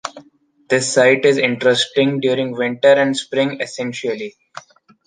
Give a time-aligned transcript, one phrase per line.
[0.67, 4.33] This site is interesting during Winter and Spring essentially.